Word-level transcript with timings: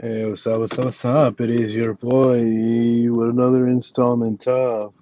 Hey, 0.00 0.24
what's 0.30 0.46
up, 0.46 0.60
what's 0.60 0.78
up, 0.78 0.84
what's 0.84 1.04
up? 1.04 1.40
It 1.40 1.50
is 1.50 1.74
your 1.74 1.94
boy 1.94 2.44
with 3.10 3.30
another 3.30 3.66
installment 3.66 4.46
of 4.46 4.94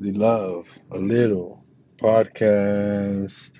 the 0.00 0.12
Love 0.12 0.66
a 0.90 0.96
Little 0.96 1.62
podcast. 2.02 3.52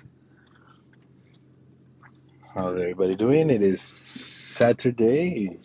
How's 2.55 2.77
everybody 2.77 3.15
doing? 3.15 3.51
It 3.51 3.61
is 3.61 3.79
Saturday, 3.79 5.59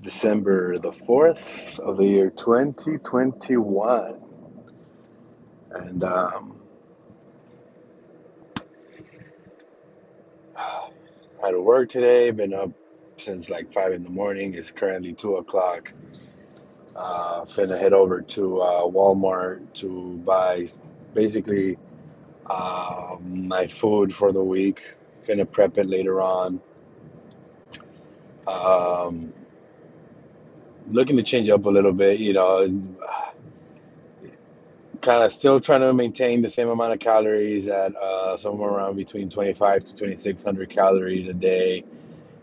December 0.00 0.78
the 0.78 0.92
4th 0.92 1.78
of 1.80 1.98
the 1.98 2.06
year 2.06 2.30
2021. 2.30 4.22
And, 5.72 6.02
um, 6.02 6.63
had 11.44 11.52
to 11.52 11.60
work 11.60 11.88
today, 11.88 12.30
been 12.30 12.54
up 12.54 12.70
since 13.16 13.50
like 13.50 13.72
5 13.72 13.92
in 13.92 14.02
the 14.02 14.10
morning. 14.10 14.54
It's 14.54 14.70
currently 14.70 15.12
2 15.12 15.36
o'clock. 15.36 15.92
Uh, 16.96 17.42
finna 17.42 17.78
head 17.78 17.92
over 17.92 18.20
to 18.22 18.60
uh, 18.60 18.82
Walmart 18.82 19.60
to 19.74 20.16
buy 20.24 20.66
basically 21.12 21.76
uh, 22.46 23.16
my 23.22 23.66
food 23.66 24.14
for 24.14 24.32
the 24.32 24.42
week. 24.42 24.96
Finna 25.22 25.50
prep 25.50 25.78
it 25.78 25.86
later 25.86 26.20
on. 26.20 26.60
Um, 28.46 29.32
looking 30.90 31.16
to 31.16 31.22
change 31.22 31.48
up 31.50 31.64
a 31.64 31.70
little 31.70 31.92
bit, 31.92 32.20
you 32.20 32.32
know, 32.32 32.66
kind 35.04 35.22
of 35.22 35.32
still 35.32 35.60
trying 35.60 35.82
to 35.82 35.92
maintain 35.92 36.40
the 36.40 36.50
same 36.50 36.68
amount 36.68 36.94
of 36.94 36.98
calories 36.98 37.68
at 37.68 37.94
uh, 37.94 38.36
somewhere 38.38 38.70
around 38.70 38.96
between 38.96 39.28
25 39.28 39.84
to 39.84 39.94
2600 39.94 40.70
calories 40.70 41.28
a 41.28 41.34
day. 41.34 41.84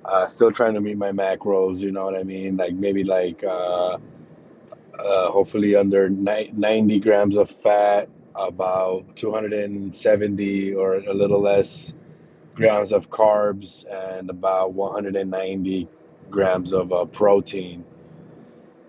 Uh, 0.06 0.28
still 0.28 0.52
trying 0.52 0.76
to 0.76 0.82
meet 0.82 0.98
my 0.98 1.12
macros, 1.12 1.80
you 1.80 1.92
know 1.92 2.06
what 2.06 2.16
I 2.16 2.24
mean? 2.24 2.58
Like 2.58 2.74
maybe 2.74 3.04
like 3.04 3.44
uh, 3.44 3.98
uh, 5.00 5.32
hopefully 5.32 5.76
under 5.76 6.10
90 6.10 7.00
grams 7.00 7.38
of 7.38 7.50
fat, 7.50 8.10
about 8.36 9.16
270 9.16 10.76
or 10.76 10.96
a 10.96 11.14
little 11.14 11.42
less 11.42 11.94
grams 12.56 12.92
of 12.92 13.10
carbs, 13.10 13.86
and 13.92 14.30
about 14.30 14.74
190 14.74 15.88
grams 16.30 16.74
of 16.74 16.94
uh, 16.94 17.06
protein. 17.06 17.86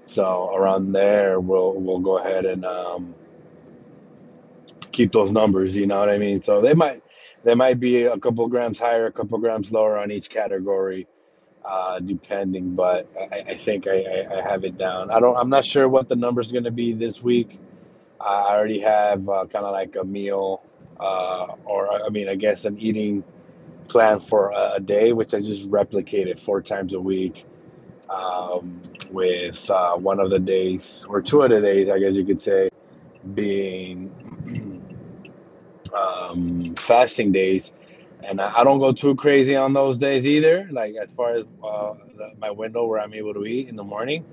So 0.03 0.55
around 0.55 0.93
there, 0.93 1.41
we'll 1.41 1.75
we'll 1.75 2.01
go 2.01 2.19
ahead 2.19 2.45
and 2.45 2.65
um, 2.65 3.15
keep 4.93 5.13
those 5.13 5.31
numbers. 5.31 5.77
You 5.77 5.87
know 5.87 5.99
what 5.99 6.11
I 6.11 6.19
mean? 6.19 6.43
So 6.43 6.61
they 6.61 6.75
might 6.75 7.01
they 7.45 7.55
might 7.55 7.81
be 7.81 8.05
a 8.05 8.19
couple 8.19 8.47
grams 8.49 8.79
higher, 8.79 9.07
a 9.07 9.13
couple 9.13 9.39
grams 9.39 9.73
lower 9.73 9.99
on 9.99 10.11
each 10.11 10.31
category 10.31 11.07
uh, 11.65 12.01
depending. 12.01 12.75
But 12.75 13.09
I, 13.19 13.45
I 13.49 13.55
think 13.55 13.87
I, 13.87 14.27
I, 14.31 14.41
have 14.43 14.65
it 14.65 14.77
down. 14.79 15.11
I 15.11 15.21
don't. 15.21 15.37
I'm 15.37 15.49
not 15.49 15.65
sure 15.65 15.89
what 15.89 16.09
the 16.09 16.17
number's 16.17 16.53
going 16.53 16.65
to 16.65 16.71
be 16.71 16.93
this 16.93 17.23
week. 17.23 17.59
I 18.21 18.47
already 18.51 18.81
have 18.81 19.29
uh, 19.29 19.47
kind 19.47 19.65
of 19.65 19.73
like 19.73 19.97
a 19.97 20.05
meal, 20.05 20.63
uh, 20.99 21.55
or 21.65 22.05
I 22.05 22.09
mean, 22.11 22.29
I 22.29 22.37
guess 22.37 22.65
an 22.65 22.79
eating 22.79 23.25
plan 23.89 24.21
for 24.21 24.51
a, 24.51 24.75
a 24.75 24.81
day, 24.81 25.13
which 25.13 25.35
I 25.35 25.39
just 25.39 25.71
replicated 25.71 26.39
four 26.39 26.63
times 26.63 26.95
a 26.95 27.01
week. 27.01 27.45
Um, 28.09 28.83
with 29.11 29.71
uh, 29.71 29.97
one 29.97 30.21
of 30.21 30.29
the 30.29 30.39
days, 30.39 31.07
or 31.09 31.23
two 31.23 31.43
of 31.43 31.51
the 31.51 31.63
days, 31.63 31.89
I 31.89 31.99
guess 31.99 32.15
you 32.15 32.27
could 32.27 32.43
say, 32.43 32.69
being 33.35 34.32
um, 35.95 36.75
fasting 36.77 37.33
days. 37.33 37.73
And 38.23 38.41
I, 38.41 38.61
I 38.61 38.65
don't 38.65 38.79
go 38.79 38.93
too 38.93 39.15
crazy 39.15 39.57
on 39.57 39.73
those 39.73 39.99
days 39.99 40.27
either. 40.27 40.69
Like 40.71 40.95
as 40.97 41.13
far 41.13 41.33
as 41.33 41.45
uh, 41.65 41.95
the, 42.17 42.33
my 42.39 42.51
window 42.51 42.87
where 42.87 43.01
I'm 43.01 43.15
able 43.15 43.35
to 43.35 43.45
eat 43.45 43.69
in 43.69 43.77
the 43.77 43.85
morning, 43.85 44.25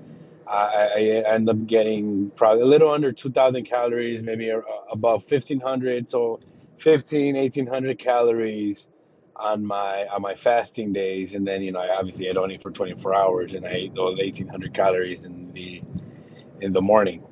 I, 0.46 1.24
end 1.28 1.48
up 1.48 1.66
getting 1.66 2.30
probably 2.30 2.62
a 2.62 2.66
little 2.66 2.90
under 2.90 3.12
2,000 3.12 3.64
calories, 3.64 4.22
maybe 4.22 4.50
above 4.90 5.30
1,500, 5.30 6.10
so 6.10 6.40
15, 6.78 7.36
1,800 7.36 7.98
calories 7.98 8.88
on 9.36 9.64
my 9.64 10.06
on 10.08 10.20
my 10.20 10.34
fasting 10.34 10.92
days, 10.92 11.34
and 11.34 11.46
then 11.46 11.62
you 11.62 11.72
know 11.72 11.80
I 11.80 11.96
obviously 11.96 12.28
I 12.28 12.32
don't 12.32 12.50
eat 12.50 12.62
for 12.62 12.70
24 12.70 13.14
hours, 13.14 13.54
and 13.54 13.66
I 13.66 13.76
eat 13.76 13.94
those 13.94 14.18
1,800 14.18 14.74
calories 14.74 15.24
in 15.24 15.52
the 15.52 15.82
in 16.60 16.72
the 16.72 16.82
morning, 16.82 17.22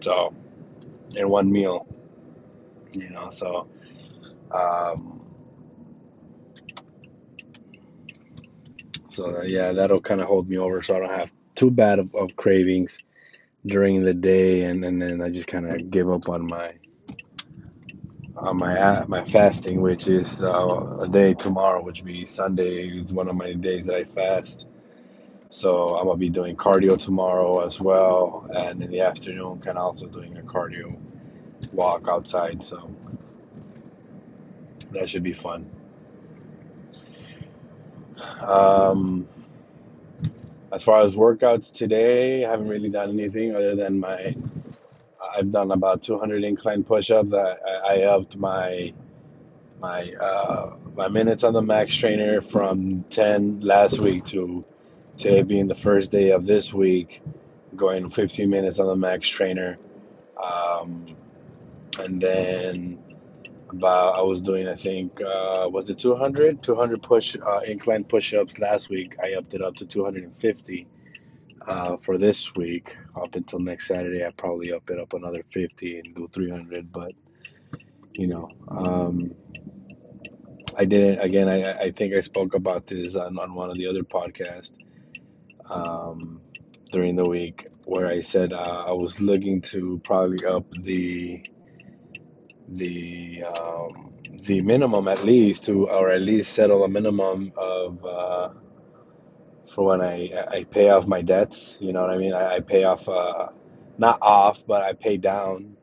so 0.00 0.34
in 1.16 1.28
one 1.28 1.50
meal, 1.50 1.86
you 2.94 3.10
know, 3.10 3.30
so. 3.30 3.68
Um, 4.52 5.20
So 9.10 9.38
uh, 9.38 9.42
yeah, 9.42 9.72
that'll 9.72 10.00
kind 10.00 10.20
of 10.20 10.26
hold 10.28 10.48
me 10.48 10.58
over, 10.58 10.82
so 10.82 10.96
I 10.96 11.00
don't 11.00 11.18
have 11.18 11.32
too 11.54 11.70
bad 11.70 12.00
of, 12.00 12.14
of 12.16 12.34
cravings 12.36 12.98
during 13.66 14.04
the 14.04 14.14
day, 14.14 14.64
and, 14.64 14.84
and 14.84 15.00
then 15.00 15.22
I 15.22 15.30
just 15.30 15.46
kind 15.46 15.66
of 15.72 15.90
give 15.90 16.10
up 16.10 16.28
on 16.28 16.46
my 16.46 16.74
on 18.36 18.58
my 18.58 18.78
uh, 18.78 19.04
my 19.08 19.24
fasting, 19.24 19.80
which 19.80 20.08
is 20.08 20.42
uh, 20.42 20.98
a 21.02 21.08
day 21.08 21.34
tomorrow, 21.34 21.82
which 21.82 22.02
will 22.02 22.08
be 22.08 22.26
Sunday. 22.26 22.88
It's 22.88 23.12
one 23.12 23.28
of 23.28 23.36
my 23.36 23.54
days 23.54 23.86
that 23.86 23.96
I 23.96 24.04
fast. 24.04 24.66
So 25.50 25.96
I'm 25.96 26.06
gonna 26.06 26.18
be 26.18 26.30
doing 26.30 26.56
cardio 26.56 26.98
tomorrow 26.98 27.64
as 27.64 27.80
well, 27.80 28.48
and 28.54 28.82
in 28.82 28.90
the 28.90 29.02
afternoon, 29.02 29.60
kind 29.60 29.78
of 29.78 29.84
also 29.84 30.08
doing 30.08 30.36
a 30.38 30.42
cardio 30.42 31.00
walk 31.72 32.08
outside. 32.08 32.62
So 32.64 32.90
that 34.90 35.08
should 35.08 35.22
be 35.22 35.32
fun. 35.32 35.70
Um, 38.40 39.28
as 40.72 40.82
far 40.82 41.02
as 41.02 41.14
workouts 41.14 41.72
today, 41.72 42.44
I 42.44 42.50
haven't 42.50 42.68
really 42.68 42.88
done 42.90 43.10
anything 43.10 43.54
other 43.54 43.74
than 43.74 44.00
my. 44.00 44.34
I've 45.36 45.50
done 45.50 45.72
about 45.72 46.02
200 46.02 46.44
incline 46.44 46.84
push-ups. 46.84 47.32
I, 47.32 47.56
I 47.66 48.02
upped 48.02 48.36
my 48.36 48.92
my 49.80 50.12
uh, 50.12 50.76
my 50.94 51.08
minutes 51.08 51.44
on 51.44 51.52
the 51.52 51.62
max 51.62 51.94
trainer 51.94 52.40
from 52.40 53.04
10 53.10 53.60
last 53.60 53.98
week 53.98 54.24
to 54.26 54.64
today 55.16 55.42
being 55.42 55.68
the 55.68 55.74
first 55.74 56.10
day 56.10 56.30
of 56.30 56.46
this 56.46 56.72
week, 56.72 57.20
going 57.76 58.10
15 58.10 58.48
minutes 58.48 58.78
on 58.78 58.86
the 58.86 58.96
max 58.96 59.28
trainer, 59.28 59.78
um, 60.42 61.16
and 61.98 62.20
then 62.20 62.98
about 63.70 64.18
I 64.18 64.22
was 64.22 64.40
doing 64.40 64.68
I 64.68 64.74
think 64.74 65.20
uh, 65.20 65.68
was 65.70 65.90
it 65.90 65.98
200 65.98 66.62
200 66.62 67.02
push 67.02 67.36
uh, 67.36 67.60
incline 67.66 68.04
push-ups 68.04 68.58
last 68.58 68.90
week. 68.90 69.16
I 69.22 69.34
upped 69.34 69.54
it 69.54 69.62
up 69.62 69.76
to 69.76 69.86
250 69.86 70.86
uh, 71.66 71.96
for 71.96 72.18
this 72.18 72.54
week. 72.54 72.96
Up 73.16 73.34
until 73.34 73.58
next 73.58 73.88
Saturday 73.88 74.24
I 74.24 74.30
probably 74.30 74.72
up 74.72 74.88
it 74.90 74.98
up 74.98 75.12
another 75.12 75.42
50 75.50 75.98
and 75.98 76.14
go 76.14 76.28
300 76.32 76.92
but 76.92 77.12
you 78.12 78.26
know 78.26 78.50
um, 78.68 79.34
I 80.76 80.84
didn't 80.84 81.20
again 81.20 81.48
I, 81.48 81.72
I 81.72 81.90
think 81.90 82.14
I 82.14 82.20
spoke 82.20 82.54
about 82.54 82.86
this 82.86 83.16
on, 83.16 83.38
on 83.38 83.54
one 83.54 83.70
of 83.70 83.76
the 83.76 83.88
other 83.88 84.02
podcasts 84.02 84.72
um, 85.70 86.40
during 86.90 87.16
the 87.16 87.26
week 87.26 87.68
where 87.84 88.06
I 88.06 88.20
said 88.20 88.52
uh, 88.52 88.84
I 88.86 88.92
was 88.92 89.20
looking 89.20 89.60
to 89.62 90.00
probably 90.04 90.46
up 90.46 90.70
the 90.70 91.44
the 92.68 93.44
um, 93.44 94.14
the 94.46 94.62
minimum 94.62 95.08
at 95.08 95.24
least 95.24 95.64
to 95.66 95.88
or 95.88 96.10
at 96.10 96.22
least 96.22 96.52
settle 96.54 96.84
a 96.84 96.88
minimum 96.88 97.52
of 97.56 98.04
uh, 98.04 98.50
for 99.70 99.86
when 99.86 100.02
I 100.02 100.30
I 100.50 100.64
pay 100.64 100.90
off 100.90 101.06
my 101.06 101.22
debts. 101.22 101.78
You 101.80 101.92
know 101.92 102.02
what 102.02 102.10
I 102.10 102.18
mean? 102.18 102.34
I, 102.34 102.56
I 102.56 102.60
pay 102.60 102.84
off 102.84 103.08
uh, 103.08 103.48
not 103.98 104.18
off, 104.22 104.66
but 104.66 104.82
I 104.82 104.94
pay 104.94 105.18
down 105.18 105.76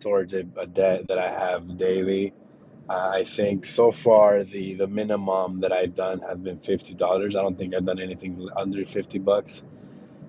towards 0.00 0.34
a, 0.34 0.44
a 0.58 0.66
debt 0.66 1.08
that 1.08 1.18
I 1.18 1.30
have 1.30 1.76
daily. 1.76 2.34
Uh, 2.88 3.12
I 3.14 3.24
think 3.24 3.66
so 3.66 3.90
far 3.92 4.44
the 4.44 4.74
the 4.74 4.88
minimum 4.88 5.60
that 5.60 5.72
I've 5.72 5.94
done 5.94 6.20
has 6.20 6.38
been 6.38 6.60
fifty 6.60 6.94
dollars. 6.94 7.36
I 7.36 7.42
don't 7.42 7.58
think 7.58 7.74
I've 7.74 7.86
done 7.86 8.00
anything 8.00 8.48
under 8.56 8.84
fifty 8.86 9.18
bucks. 9.20 9.64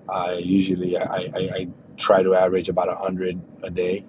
I 0.08 0.34
usually 0.34 0.98
I, 0.98 1.04
I, 1.04 1.30
I 1.36 1.68
try 1.98 2.22
to 2.22 2.34
average 2.36 2.68
about 2.70 2.90
a 2.90 2.96
hundred 2.96 3.40
a 3.64 3.70
day. 3.70 4.06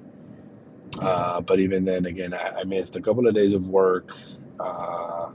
Uh, 1.00 1.42
but 1.42 1.60
even 1.60 1.86
then, 1.86 2.06
again, 2.06 2.34
I, 2.34 2.60
I, 2.60 2.64
missed 2.66 2.96
a 2.96 3.02
couple 3.02 3.26
of 3.26 3.34
days 3.34 3.54
of 3.54 3.68
work, 3.70 4.14
uh, 4.60 5.32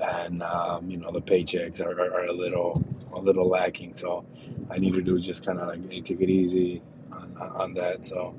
and 0.00 0.42
um, 0.42 0.90
you 0.90 0.98
know 0.98 1.10
the 1.10 1.22
paychecks 1.22 1.80
are, 1.80 1.98
are, 1.98 2.12
are, 2.12 2.26
a 2.26 2.32
little 2.32 2.84
a 3.12 3.18
little 3.18 3.48
lacking. 3.48 3.94
So 3.94 4.26
I 4.70 4.78
need 4.78 4.92
to 4.92 5.00
do 5.00 5.18
just 5.18 5.44
kind 5.46 5.58
of 5.58 5.68
like 5.68 6.04
take 6.04 6.20
it 6.20 6.28
easy 6.28 6.82
on, 7.10 7.36
on, 7.38 7.74
that. 7.74 8.04
So 8.04 8.36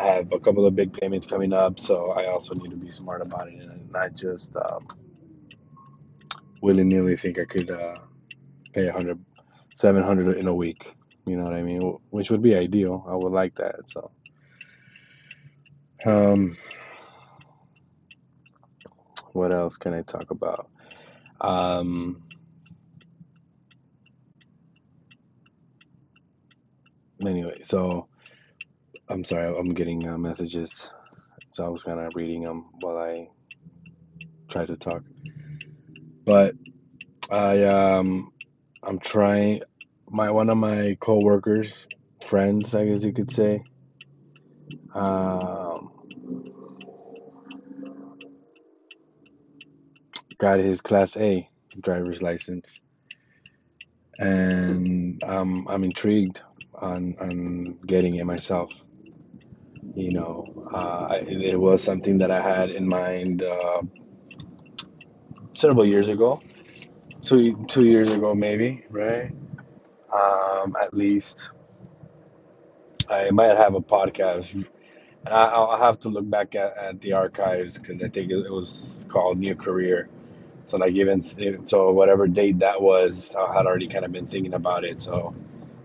I 0.00 0.06
have 0.06 0.32
a 0.32 0.40
couple 0.40 0.66
of 0.66 0.74
big 0.74 0.92
payments 0.92 1.26
coming 1.26 1.52
up, 1.52 1.78
so 1.78 2.10
I 2.10 2.26
also 2.26 2.54
need 2.54 2.70
to 2.70 2.76
be 2.76 2.90
smart 2.90 3.22
about 3.22 3.48
it 3.48 3.54
and 3.54 3.90
not 3.92 4.14
just 4.14 4.56
um, 4.56 4.88
willy 6.60 6.84
nilly 6.84 7.16
think 7.16 7.38
I 7.38 7.44
could 7.44 7.70
uh, 7.70 7.98
pay 8.72 8.88
a 8.88 8.92
hundred, 8.92 9.24
seven 9.74 10.02
hundred 10.02 10.38
in 10.38 10.48
a 10.48 10.54
week. 10.54 10.92
You 11.24 11.36
know 11.36 11.44
what 11.44 11.54
I 11.54 11.62
mean? 11.62 11.98
Which 12.10 12.32
would 12.32 12.42
be 12.42 12.56
ideal. 12.56 13.06
I 13.08 13.14
would 13.14 13.32
like 13.32 13.54
that. 13.56 13.88
So. 13.88 14.10
Um, 16.04 16.56
what 19.32 19.52
else 19.52 19.76
can 19.76 19.94
I 19.94 20.02
talk 20.02 20.30
about? 20.30 20.70
Um, 21.40 22.22
anyway, 27.26 27.60
so 27.64 28.08
I'm 29.08 29.24
sorry, 29.24 29.56
I'm 29.56 29.74
getting 29.74 30.06
uh, 30.08 30.18
messages. 30.18 30.92
So 31.52 31.64
I 31.64 31.68
was 31.68 31.82
kind 31.84 32.00
of 32.00 32.14
reading 32.14 32.42
them 32.42 32.66
while 32.80 32.98
I 32.98 33.28
tried 34.48 34.68
to 34.68 34.76
talk. 34.76 35.02
But 36.24 36.54
I 37.30 37.64
um 37.64 38.32
I'm 38.82 38.98
trying 38.98 39.62
my 40.08 40.30
one 40.30 40.50
of 40.50 40.56
my 40.58 40.96
coworkers, 41.00 41.88
friends, 42.24 42.74
I 42.74 42.86
guess 42.86 43.04
you 43.04 43.12
could 43.12 43.30
say. 43.32 43.64
Uh 44.94 45.57
got 50.38 50.60
his 50.60 50.80
Class 50.80 51.16
A 51.16 51.48
driver's 51.80 52.22
license, 52.22 52.80
and 54.18 55.22
um, 55.24 55.66
I'm 55.68 55.84
intrigued 55.84 56.40
on 56.74 57.16
on 57.20 57.78
getting 57.86 58.14
it 58.16 58.24
myself. 58.24 58.84
You 59.94 60.12
know, 60.12 60.70
uh, 60.72 61.18
it, 61.20 61.42
it 61.42 61.60
was 61.60 61.82
something 61.82 62.18
that 62.18 62.30
I 62.30 62.40
had 62.40 62.70
in 62.70 62.86
mind 62.86 63.42
uh, 63.42 63.82
several 65.54 65.84
years 65.84 66.08
ago, 66.08 66.40
two 67.22 67.66
two 67.66 67.84
years 67.84 68.12
ago 68.12 68.34
maybe, 68.34 68.84
right? 68.90 69.32
Um, 70.12 70.74
at 70.80 70.94
least 70.94 71.52
I 73.10 73.30
might 73.30 73.56
have 73.56 73.74
a 73.74 73.80
podcast, 73.80 74.54
and 74.54 75.34
I, 75.34 75.46
I'll 75.46 75.76
have 75.78 75.98
to 76.00 76.08
look 76.08 76.28
back 76.28 76.54
at, 76.54 76.76
at 76.76 77.00
the 77.00 77.14
archives 77.14 77.78
because 77.78 78.02
I 78.02 78.08
think 78.08 78.30
it 78.30 78.50
was 78.50 79.06
called 79.10 79.38
New 79.38 79.54
Career. 79.56 80.08
So 80.68 80.78
like 80.78 80.94
even 80.94 81.22
so, 81.66 81.92
whatever 81.92 82.28
date 82.28 82.60
that 82.60 82.82
was, 82.82 83.36
I 83.36 83.54
had 83.54 83.66
already 83.66 83.88
kind 83.88 84.06
of 84.06 84.12
been 84.12 84.26
thinking 84.28 84.54
about 84.54 84.84
it. 84.84 85.00
So 85.00 85.36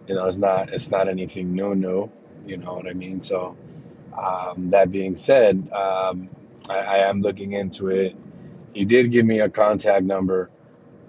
you 0.07 0.15
know, 0.15 0.27
it's 0.27 0.37
not 0.37 0.69
it's 0.73 0.91
not 0.91 1.09
anything 1.09 1.53
new, 1.53 1.75
new. 1.75 2.11
You 2.45 2.57
know 2.57 2.75
what 2.75 2.89
I 2.89 2.93
mean? 2.93 3.21
So 3.21 3.57
um, 4.17 4.71
that 4.71 4.91
being 4.91 5.15
said, 5.15 5.69
um, 5.73 6.29
I, 6.69 6.79
I 6.79 6.97
am 7.09 7.21
looking 7.21 7.53
into 7.53 7.89
it. 7.89 8.17
He 8.73 8.85
did 8.85 9.11
give 9.11 9.25
me 9.25 9.39
a 9.41 9.49
contact 9.49 10.05
number, 10.05 10.51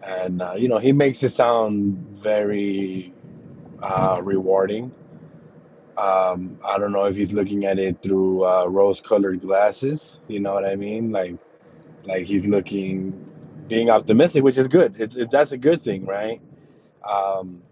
and 0.03 0.43
uh, 0.43 0.55
you 0.57 0.69
know, 0.69 0.79
he 0.79 0.93
makes 0.93 1.23
it 1.23 1.31
sound 1.31 2.19
very 2.21 3.15
uh, 3.83 4.21
rewarding. 4.23 4.93
Um, 5.97 6.59
I 6.67 6.79
don't 6.79 6.93
know 6.93 7.07
if 7.07 7.17
he's 7.17 7.33
looking 7.33 7.67
at 7.67 7.79
it 7.79 8.03
through 8.03 8.45
uh, 8.47 8.67
rose-colored 8.67 9.41
glasses. 9.43 10.21
You 10.29 10.41
know 10.41 10.55
what 10.55 10.65
I 10.65 10.77
mean? 10.77 11.13
Like, 11.13 11.37
like 12.05 12.27
he's 12.27 12.47
looking, 12.47 13.34
being 13.69 13.91
optimistic, 13.91 14.45
which 14.45 14.59
is 14.59 14.69
good. 14.69 15.01
It, 15.01 15.31
that's 15.31 15.53
a 15.53 15.59
good 15.59 15.83
thing, 15.83 16.07
right? 16.07 16.41
Um, 17.09 17.63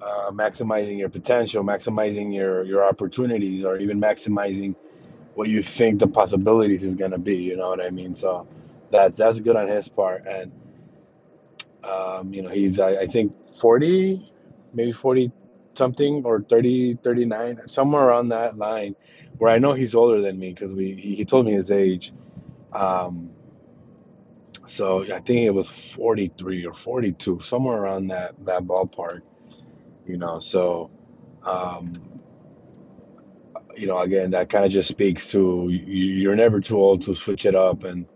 uh, 0.00 0.30
maximizing 0.32 0.98
your 0.98 1.08
potential, 1.08 1.64
maximizing 1.64 2.34
your 2.34 2.64
your 2.64 2.84
opportunities, 2.84 3.64
or 3.64 3.78
even 3.78 4.00
maximizing 4.00 4.74
what 5.34 5.48
you 5.48 5.62
think 5.62 6.00
the 6.00 6.08
possibilities 6.08 6.84
is 6.84 6.94
gonna 6.96 7.18
be. 7.18 7.36
You 7.36 7.56
know 7.56 7.68
what 7.70 7.80
I 7.84 7.90
mean? 7.90 8.14
So 8.14 8.46
that's 8.90 9.18
that's 9.18 9.40
good 9.40 9.56
on 9.56 9.68
his 9.68 9.88
part, 9.88 10.26
and 10.26 10.52
um, 11.84 12.32
you 12.34 12.42
know 12.42 12.50
he's 12.50 12.80
I, 12.80 12.92
I 13.02 13.06
think 13.06 13.34
40, 13.60 14.32
maybe 14.74 14.92
40 14.92 15.32
something 15.74 16.24
or 16.24 16.42
30, 16.42 16.96
39, 17.02 17.68
somewhere 17.68 18.04
around 18.04 18.28
that 18.30 18.58
line, 18.58 18.96
where 19.38 19.52
I 19.52 19.58
know 19.58 19.74
he's 19.74 19.94
older 19.94 20.20
than 20.20 20.38
me 20.38 20.50
because 20.50 20.74
we 20.74 20.94
he, 20.94 21.16
he 21.16 21.24
told 21.24 21.46
me 21.46 21.52
his 21.52 21.70
age. 21.70 22.12
Um, 22.72 23.30
so 24.68 25.02
I 25.04 25.20
think 25.20 25.40
it 25.46 25.54
was 25.54 25.70
43 25.70 26.66
or 26.66 26.74
42, 26.74 27.40
somewhere 27.40 27.78
around 27.78 28.08
that 28.08 28.34
that 28.44 28.64
ballpark. 28.64 29.22
You 30.06 30.18
know, 30.18 30.40
so 30.40 30.90
um, 31.46 31.94
you 33.76 33.86
know, 33.88 34.00
again, 34.00 34.32
that 34.32 34.50
kind 34.50 34.64
of 34.66 34.70
just 34.72 34.88
speaks 34.88 35.28
to 35.32 35.68
you, 35.70 36.04
you're 36.22 36.36
never 36.36 36.60
too 36.60 36.78
old 36.78 37.02
to 37.04 37.14
switch 37.14 37.46
it 37.46 37.54
up 37.56 37.84
and 37.84 38.08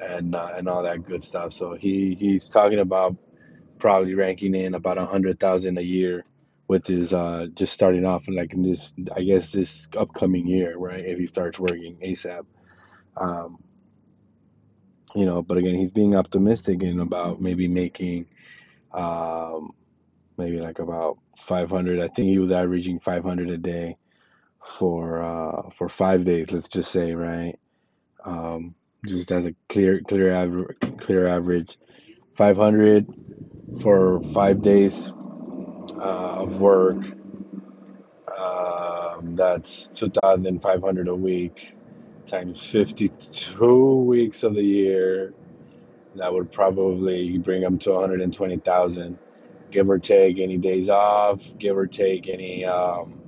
and 0.00 0.34
uh, 0.34 0.50
and 0.56 0.68
all 0.68 0.84
that 0.84 1.04
good 1.04 1.24
stuff. 1.24 1.52
So 1.52 1.74
he 1.74 2.16
he's 2.18 2.48
talking 2.48 2.80
about 2.80 3.16
probably 3.80 4.14
ranking 4.14 4.56
in 4.56 4.74
about 4.74 4.98
a 4.98 5.06
hundred 5.06 5.40
thousand 5.40 5.78
a 5.78 5.82
year 5.82 6.24
with 6.68 6.86
his 6.86 7.14
uh 7.14 7.46
just 7.54 7.72
starting 7.74 8.06
off 8.06 8.28
and 8.28 8.36
like 8.36 8.54
in 8.54 8.62
this 8.62 8.94
I 9.16 9.22
guess 9.22 9.52
this 9.52 9.88
upcoming 9.96 10.48
year, 10.48 10.76
right? 10.78 11.04
If 11.04 11.18
he 11.18 11.26
starts 11.26 11.60
working 11.60 11.98
ASAP. 12.04 12.44
Um, 13.16 13.58
you 15.14 15.26
know, 15.26 15.42
but 15.42 15.58
again, 15.58 15.76
he's 15.76 15.92
being 15.92 16.16
optimistic 16.16 16.82
and 16.82 17.00
about 17.00 17.40
maybe 17.40 17.68
making 17.68 18.26
um 18.94 19.70
maybe 20.38 20.60
like 20.60 20.78
about 20.80 21.18
500. 21.38 22.00
I 22.00 22.08
think 22.08 22.28
he 22.30 22.38
was 22.38 22.52
averaging 22.52 23.00
500 23.00 23.50
a 23.50 23.58
day 23.58 23.96
for 24.78 25.22
uh 25.22 25.70
for 25.76 25.88
5 25.88 26.24
days, 26.24 26.52
let's 26.52 26.68
just 26.68 26.92
say, 26.92 27.14
right? 27.14 27.58
Um 28.24 28.76
just 29.06 29.32
as 29.32 29.46
a 29.46 29.54
clear 29.68 30.02
clear 30.08 30.32
average 30.32 30.78
clear 31.00 31.26
average 31.28 31.76
500 32.36 33.08
for 33.80 34.22
5 34.22 34.62
days 34.62 35.12
uh, 36.00 36.36
of 36.38 36.60
work 36.60 37.02
um, 38.38 39.36
that's 39.36 39.90
2,500 39.90 41.08
a 41.08 41.16
week 41.16 41.60
times 42.26 42.64
52 42.64 43.96
weeks 44.04 44.42
of 44.44 44.54
the 44.54 44.64
year. 44.64 45.34
That 46.16 46.32
would 46.32 46.52
probably 46.52 47.38
bring 47.38 47.62
them 47.62 47.78
to 47.80 47.92
120,000, 47.92 49.18
give 49.70 49.90
or 49.90 49.98
take 49.98 50.38
any 50.40 50.58
days 50.58 50.88
off, 50.90 51.42
give 51.58 51.76
or 51.76 51.86
take 51.86 52.28
any 52.28 52.64
um, 52.66 53.22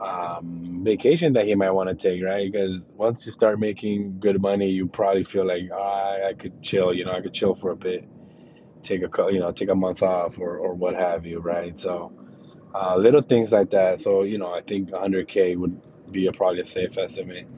um, 0.00 0.82
vacation 0.84 1.34
that 1.34 1.46
he 1.46 1.54
might 1.54 1.70
want 1.72 1.88
to 1.90 1.94
take, 1.96 2.24
right? 2.24 2.50
Because 2.50 2.86
once 2.96 3.26
you 3.26 3.32
start 3.32 3.60
making 3.60 4.20
good 4.20 4.40
money, 4.42 4.70
you 4.70 4.88
probably 4.88 5.24
feel 5.24 5.46
like 5.46 5.64
ah, 5.74 6.16
I 6.28 6.34
could 6.34 6.62
chill, 6.62 6.94
you 6.94 7.04
know, 7.04 7.12
I 7.12 7.20
could 7.22 7.34
chill 7.34 7.54
for 7.54 7.70
a 7.72 7.76
bit, 7.76 8.04
take 8.82 9.02
a 9.02 9.32
you 9.32 9.40
know, 9.40 9.52
take 9.52 9.70
a 9.70 9.74
month 9.76 10.02
off 10.02 10.38
or, 10.38 10.58
or 10.58 10.74
what 10.74 10.94
have 10.96 11.26
you, 11.26 11.40
right? 11.40 11.78
So 11.78 12.12
uh, 12.74 12.96
little 12.96 13.22
things 13.22 13.52
like 13.52 13.70
that. 13.70 14.00
So 14.00 14.24
you 14.24 14.38
know, 14.38 14.52
I 14.54 14.60
think 14.62 14.90
100k 14.90 15.56
would 15.58 15.80
be 16.12 16.26
a 16.26 16.32
probably 16.32 16.60
a 16.60 16.66
safe 16.66 16.98
estimate. 16.98 17.48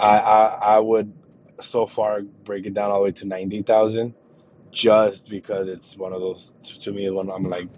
I 0.00 0.18
I, 0.18 0.46
I 0.76 0.80
would 0.80 1.14
so 1.60 1.86
far 1.86 2.22
break 2.44 2.66
it 2.66 2.74
down 2.74 2.90
all 2.92 3.00
the 3.00 3.04
way 3.06 3.12
to 3.12 3.26
90,000 3.26 4.14
just 4.72 5.28
because 5.28 5.68
it's 5.68 5.96
one 5.96 6.12
of 6.12 6.20
those 6.20 6.52
to 6.82 6.92
me 6.92 7.10
when 7.10 7.30
I'm 7.30 7.44
like 7.44 7.68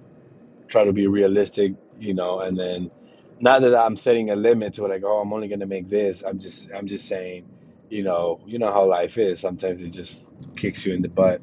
try 0.69 0.85
to 0.85 0.93
be 0.93 1.07
realistic, 1.07 1.75
you 1.99 2.15
know, 2.15 2.41
and 2.41 2.59
then 2.59 2.91
not 3.41 3.63
that 3.63 3.75
I'm 3.75 3.97
setting 3.97 4.31
a 4.31 4.37
limit 4.37 4.75
to 4.75 4.87
like, 4.87 5.03
oh, 5.05 5.21
I'm 5.21 5.33
only 5.33 5.49
gonna 5.49 5.67
make 5.67 5.89
this. 5.89 6.23
I'm 6.23 6.39
just 6.39 6.71
I'm 6.73 6.87
just 6.89 7.07
saying, 7.07 7.47
you 7.91 8.03
know, 8.03 8.41
you 8.47 8.59
know 8.59 8.73
how 8.73 8.87
life 8.87 9.19
is. 9.19 9.41
Sometimes 9.41 9.83
it 9.83 9.91
just 9.91 10.33
kicks 10.57 10.87
you 10.87 10.95
in 10.95 11.03
the 11.03 11.09
butt, 11.09 11.43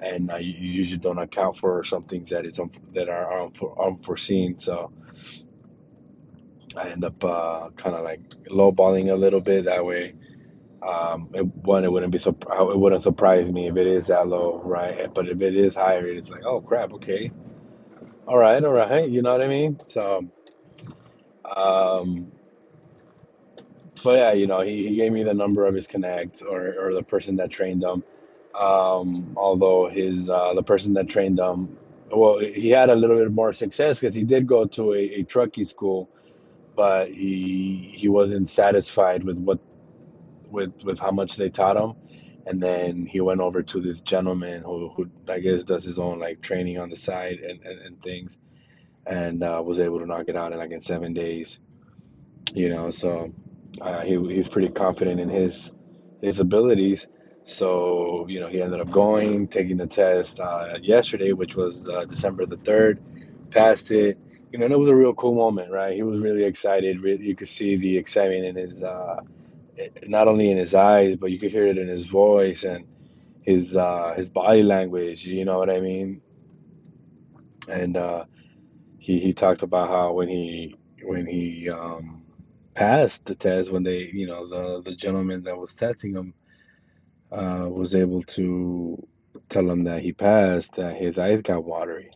and 0.00 0.30
uh, 0.32 0.36
you, 0.38 0.52
you 0.52 0.72
usually 0.72 0.98
don't 1.00 1.18
account 1.18 1.56
for 1.56 1.84
some 1.84 2.04
things 2.04 2.30
that 2.30 2.46
it's 2.46 2.60
un- 2.60 2.70
that 2.94 3.08
are 3.08 3.32
unfor- 3.48 3.86
unforeseen. 3.86 4.58
So 4.58 4.92
I 6.76 6.90
end 6.90 7.04
up 7.04 7.22
uh, 7.24 7.70
kind 7.76 7.96
of 7.96 8.04
like 8.04 8.20
lowballing 8.50 9.12
a 9.12 9.16
little 9.16 9.40
bit 9.40 9.66
that 9.66 9.84
way. 9.84 10.14
Um, 10.86 11.30
it, 11.34 11.42
one, 11.42 11.84
it 11.84 11.92
wouldn't 11.92 12.12
be 12.12 12.18
surp- 12.18 12.72
it 12.72 12.78
wouldn't 12.78 13.04
surprise 13.04 13.50
me 13.52 13.68
if 13.68 13.76
it 13.76 13.86
is 13.86 14.08
that 14.08 14.28
low, 14.28 14.60
right? 14.64 15.12
But 15.14 15.28
if 15.28 15.40
it 15.40 15.56
is 15.56 15.74
higher, 15.76 16.06
it's 16.06 16.30
like, 16.30 16.44
oh 16.44 16.60
crap, 16.60 16.92
okay, 16.94 17.30
all 18.26 18.38
right, 18.38 18.62
all 18.64 18.72
right, 18.72 19.08
you 19.08 19.22
know 19.22 19.32
what 19.32 19.42
I 19.42 19.48
mean? 19.48 19.78
So, 19.86 20.26
um, 21.56 22.32
so 23.96 24.14
yeah, 24.14 24.32
you 24.32 24.46
know, 24.46 24.60
he, 24.60 24.88
he 24.88 24.96
gave 24.96 25.12
me 25.12 25.22
the 25.22 25.34
number 25.34 25.66
of 25.66 25.74
his 25.74 25.86
connect 25.86 26.42
or, 26.42 26.74
or 26.78 26.94
the 26.94 27.02
person 27.02 27.36
that 27.36 27.50
trained 27.50 27.82
him. 27.82 28.04
Um, 28.58 29.34
although 29.36 29.88
his 29.88 30.30
uh, 30.30 30.54
the 30.54 30.62
person 30.62 30.94
that 30.94 31.08
trained 31.08 31.38
him, 31.38 31.76
well, 32.10 32.38
he 32.38 32.70
had 32.70 32.90
a 32.90 32.96
little 32.96 33.18
bit 33.18 33.32
more 33.32 33.52
success 33.52 34.00
because 34.00 34.14
he 34.14 34.24
did 34.24 34.46
go 34.46 34.66
to 34.66 34.94
a, 34.94 34.98
a 34.98 35.22
trucking 35.24 35.64
school, 35.64 36.10
but 36.76 37.08
he 37.10 37.94
he 37.96 38.08
wasn't 38.08 38.48
satisfied 38.48 39.24
with 39.24 39.38
what 39.38 39.60
with 40.50 40.72
with 40.84 41.00
how 41.00 41.12
much 41.12 41.36
they 41.36 41.50
taught 41.50 41.76
him, 41.76 41.94
and 42.46 42.62
then 42.62 43.06
he 43.06 43.20
went 43.20 43.40
over 43.40 43.62
to 43.62 43.80
this 43.80 44.00
gentleman 44.02 44.62
who 44.62 44.90
who 44.90 45.10
I 45.28 45.40
guess 45.40 45.64
does 45.64 45.84
his 45.84 45.98
own 45.98 46.18
like 46.20 46.40
training 46.42 46.78
on 46.78 46.90
the 46.90 46.96
side 46.96 47.38
and 47.40 47.62
and, 47.64 47.80
and 47.80 48.02
things, 48.02 48.38
and 49.06 49.42
uh, 49.44 49.62
was 49.64 49.80
able 49.80 50.00
to 50.00 50.06
knock 50.06 50.26
it 50.28 50.36
out 50.36 50.52
in 50.52 50.58
like 50.58 50.72
in 50.72 50.80
seven 50.80 51.14
days. 51.14 51.60
You 52.54 52.70
know, 52.70 52.90
so 52.90 53.32
uh, 53.80 54.02
he 54.02 54.16
he's 54.34 54.48
pretty 54.48 54.70
confident 54.70 55.20
in 55.20 55.28
his 55.30 55.72
his 56.22 56.40
abilities. 56.40 57.08
So 57.44 58.26
you 58.28 58.40
know, 58.40 58.48
he 58.48 58.62
ended 58.62 58.80
up 58.80 58.90
going, 58.90 59.48
taking 59.48 59.78
the 59.78 59.86
test 59.86 60.40
uh, 60.40 60.78
yesterday, 60.82 61.32
which 61.32 61.56
was 61.56 61.88
uh, 61.88 62.04
December 62.06 62.46
the 62.46 62.56
third, 62.56 63.00
passed 63.50 63.90
it. 63.90 64.18
You 64.52 64.60
know, 64.60 64.66
and 64.66 64.74
it 64.74 64.78
was 64.80 64.90
a 64.90 64.96
real 64.96 65.14
cool 65.14 65.34
moment, 65.34 65.72
right? 65.72 65.94
He 65.94 66.04
was 66.04 66.20
really 66.20 66.44
excited. 66.44 67.02
Really, 67.02 67.26
you 67.26 67.36
could 67.36 67.48
see 67.48 67.76
the 67.76 67.98
excitement 67.98 68.46
in 68.46 68.56
his, 68.70 68.82
uh, 68.84 69.16
not 70.06 70.28
only 70.28 70.50
in 70.50 70.58
his 70.58 70.74
eyes, 70.74 71.16
but 71.16 71.32
you 71.32 71.38
could 71.40 71.52
hear 71.52 71.66
it 71.66 71.78
in 71.78 71.88
his 71.88 72.06
voice 72.06 72.64
and 72.64 72.86
his 73.42 73.76
uh, 73.76 74.14
his 74.16 74.30
body 74.30 74.62
language. 74.64 75.26
You 75.26 75.44
know 75.46 75.58
what 75.58 75.70
I 75.70 75.80
mean? 75.80 76.22
And 77.68 77.96
uh, 77.96 78.26
he 78.98 79.20
he 79.20 79.34
talked 79.34 79.62
about 79.62 79.88
how 79.88 80.14
when 80.14 80.28
he 80.28 80.76
when 81.02 81.26
he 81.26 81.70
um, 81.70 82.24
passed 82.74 83.26
the 83.26 83.34
test, 83.36 83.72
when 83.72 83.84
they, 83.84 84.10
you 84.12 84.26
know, 84.26 84.46
the 84.48 84.82
the 84.82 84.96
gentleman 84.96 85.44
that 85.44 85.58
was 85.58 85.74
testing 85.74 86.14
him 86.14 86.34
uh, 87.32 87.68
was 87.70 87.94
able 87.94 88.22
to 88.24 89.08
tell 89.48 89.70
him 89.70 89.84
that 89.84 90.02
he 90.02 90.12
passed, 90.12 90.74
that 90.76 90.96
his 90.96 91.18
eyes 91.18 91.42
got 91.42 91.64
watery, 91.64 92.10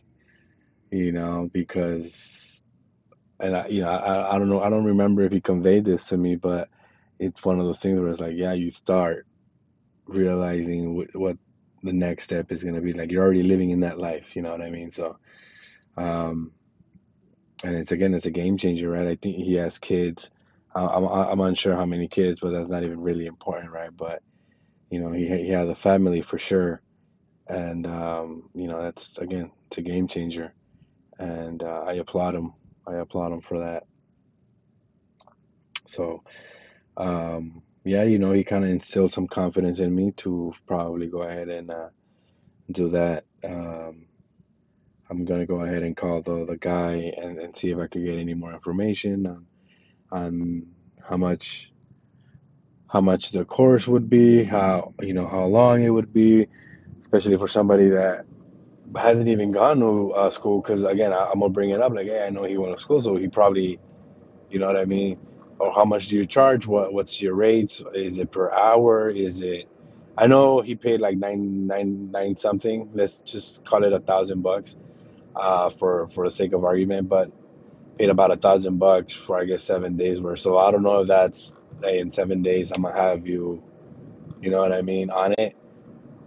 you 0.91 1.11
know, 1.11 1.49
because, 1.51 2.61
and 3.39 3.55
I, 3.55 3.67
you 3.67 3.81
know, 3.81 3.89
I, 3.89 4.35
I 4.35 4.39
don't 4.39 4.49
know, 4.49 4.61
I 4.61 4.69
don't 4.69 4.85
remember 4.85 5.23
if 5.23 5.31
he 5.31 5.41
conveyed 5.41 5.85
this 5.85 6.07
to 6.07 6.17
me, 6.17 6.35
but 6.35 6.69
it's 7.19 7.43
one 7.43 7.59
of 7.59 7.65
those 7.65 7.79
things 7.79 7.99
where 7.99 8.09
it's 8.09 8.19
like, 8.19 8.35
yeah, 8.35 8.53
you 8.53 8.69
start 8.69 9.25
realizing 10.05 10.95
what, 10.95 11.15
what 11.15 11.37
the 11.83 11.93
next 11.93 12.25
step 12.25 12.51
is 12.51 12.63
going 12.63 12.75
to 12.75 12.81
be. 12.81 12.93
Like 12.93 13.11
you're 13.11 13.23
already 13.23 13.43
living 13.43 13.71
in 13.71 13.81
that 13.81 13.99
life, 13.99 14.35
you 14.35 14.41
know 14.41 14.51
what 14.51 14.61
I 14.61 14.69
mean? 14.69 14.91
So, 14.91 15.17
um, 15.97 16.51
and 17.63 17.75
it's 17.75 17.91
again, 17.91 18.13
it's 18.13 18.25
a 18.25 18.31
game 18.31 18.57
changer, 18.57 18.89
right? 18.89 19.07
I 19.07 19.15
think 19.15 19.37
he 19.37 19.55
has 19.55 19.79
kids. 19.79 20.29
I'm, 20.75 21.05
I'm 21.05 21.39
unsure 21.39 21.75
how 21.75 21.85
many 21.85 22.07
kids, 22.07 22.39
but 22.39 22.51
that's 22.51 22.69
not 22.69 22.83
even 22.83 23.01
really 23.01 23.25
important, 23.25 23.71
right? 23.71 23.89
But 23.95 24.21
you 24.91 24.99
know, 24.99 25.11
he 25.11 25.27
he 25.27 25.49
has 25.49 25.67
a 25.67 25.75
family 25.75 26.21
for 26.21 26.37
sure, 26.37 26.81
and 27.47 27.87
um, 27.87 28.49
you 28.53 28.67
know, 28.67 28.81
that's 28.83 29.17
again, 29.17 29.51
it's 29.67 29.79
a 29.79 29.81
game 29.81 30.07
changer, 30.07 30.53
and 31.19 31.63
uh, 31.63 31.83
I 31.87 31.93
applaud 31.93 32.35
him. 32.35 32.53
I 32.87 32.95
applaud 32.95 33.31
him 33.33 33.41
for 33.41 33.59
that. 33.59 33.85
So, 35.87 36.23
um, 36.97 37.63
yeah, 37.83 38.03
you 38.03 38.19
know, 38.19 38.31
he 38.33 38.43
kind 38.43 38.63
of 38.63 38.69
instilled 38.69 39.13
some 39.13 39.27
confidence 39.27 39.79
in 39.79 39.93
me 39.93 40.11
to 40.17 40.53
probably 40.67 41.07
go 41.07 41.23
ahead 41.23 41.49
and 41.49 41.71
uh, 41.71 41.89
do 42.71 42.89
that. 42.89 43.25
Um, 43.43 44.07
I'm 45.09 45.25
gonna 45.25 45.45
go 45.45 45.61
ahead 45.61 45.83
and 45.83 45.95
call 45.95 46.21
the 46.21 46.45
the 46.45 46.57
guy 46.57 47.13
and, 47.17 47.39
and 47.39 47.57
see 47.57 47.71
if 47.71 47.77
I 47.77 47.87
could 47.87 48.03
get 48.03 48.19
any 48.19 48.33
more 48.33 48.53
information 48.53 49.25
on 49.27 49.47
on 50.11 50.67
how 51.01 51.17
much 51.17 51.71
how 52.89 53.01
much 53.01 53.31
the 53.31 53.45
course 53.45 53.87
would 53.87 54.09
be, 54.09 54.43
how 54.43 54.93
you 55.01 55.13
know 55.13 55.27
how 55.27 55.45
long 55.45 55.83
it 55.83 55.89
would 55.89 56.13
be, 56.13 56.47
especially 57.01 57.37
for 57.37 57.47
somebody 57.47 57.89
that 57.89 58.25
hasn't 58.95 59.27
even 59.27 59.51
gone 59.51 59.79
to 59.79 60.11
uh, 60.13 60.29
school. 60.31 60.61
Because 60.61 60.83
again, 60.83 61.13
I, 61.13 61.29
I'm 61.31 61.39
gonna 61.39 61.49
bring 61.51 61.71
it 61.71 61.81
up 61.81 61.93
like, 61.93 62.07
hey, 62.07 62.25
I 62.25 62.29
know 62.29 62.43
he 62.43 62.57
went 62.57 62.75
to 62.75 62.81
school, 62.81 63.01
so 63.01 63.15
he 63.15 63.27
probably, 63.27 63.79
you 64.49 64.59
know 64.59 64.67
what 64.67 64.77
I 64.77 64.85
mean, 64.85 65.19
or 65.59 65.73
how 65.73 65.85
much 65.85 66.07
do 66.07 66.15
you 66.15 66.25
charge? 66.25 66.67
What 66.67 66.93
what's 66.93 67.21
your 67.21 67.35
rates? 67.35 67.83
Is 67.93 68.19
it 68.19 68.31
per 68.31 68.51
hour? 68.51 69.09
Is 69.09 69.41
it? 69.41 69.69
I 70.17 70.27
know 70.27 70.61
he 70.61 70.75
paid 70.75 70.99
like 70.99 71.17
nine 71.17 71.67
nine 71.67 72.11
nine 72.11 72.35
something. 72.37 72.89
Let's 72.93 73.21
just 73.21 73.65
call 73.65 73.83
it 73.83 73.93
a 73.93 73.99
thousand 73.99 74.41
bucks, 74.41 74.75
uh, 75.35 75.69
for 75.69 76.07
for 76.09 76.25
the 76.25 76.31
sake 76.31 76.53
of 76.53 76.63
argument, 76.63 77.09
but 77.09 77.31
paid 77.97 78.09
about 78.09 78.31
a 78.31 78.35
thousand 78.35 78.77
bucks 78.77 79.13
for 79.13 79.39
I 79.39 79.45
guess 79.45 79.63
seven 79.63 79.97
days 79.97 80.21
worth. 80.21 80.39
So 80.39 80.57
I 80.57 80.71
don't 80.71 80.83
know 80.83 81.01
if 81.01 81.07
that's 81.07 81.51
hey, 81.83 81.99
in 81.99 82.11
seven 82.11 82.41
days 82.41 82.71
I'm 82.71 82.83
gonna 82.83 82.95
have 82.95 83.27
you, 83.27 83.63
you 84.41 84.49
know 84.49 84.59
what 84.59 84.73
I 84.73 84.81
mean, 84.81 85.09
on 85.09 85.33
it, 85.37 85.55